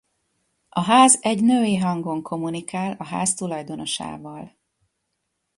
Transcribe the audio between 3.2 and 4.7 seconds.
tulajdonosával.